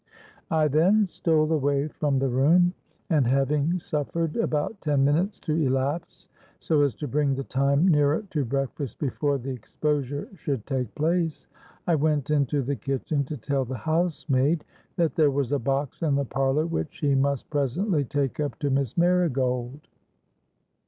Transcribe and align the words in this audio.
I 0.49 0.67
then 0.67 1.05
stole 1.05 1.53
away 1.53 1.87
from 1.87 2.17
the 2.17 2.27
room; 2.27 2.73
and, 3.11 3.27
having 3.27 3.77
suffered 3.77 4.35
about 4.35 4.81
ten 4.81 5.05
minutes 5.05 5.39
to 5.41 5.53
elapse, 5.53 6.27
so 6.57 6.81
as 6.81 6.95
to 6.95 7.07
bring 7.07 7.35
the 7.35 7.43
time 7.43 7.87
nearer 7.87 8.23
to 8.31 8.43
breakfast 8.43 8.97
before 8.97 9.37
the 9.37 9.51
exposure 9.51 10.27
should 10.33 10.65
take 10.65 10.95
place, 10.95 11.45
I 11.85 11.93
went 11.93 12.31
into 12.31 12.63
the 12.63 12.75
kitchen 12.77 13.25
to 13.25 13.37
tell 13.37 13.63
the 13.63 13.77
housemaid 13.77 14.65
that 14.95 15.13
there 15.13 15.29
was 15.29 15.51
a 15.51 15.59
box 15.59 16.01
in 16.01 16.15
the 16.15 16.25
parlour 16.25 16.65
which 16.65 16.95
she 16.95 17.13
must 17.13 17.51
presently 17.51 18.03
take 18.03 18.39
up 18.39 18.57
to 18.57 18.71
Miss 18.71 18.97
Marigold. 18.97 19.81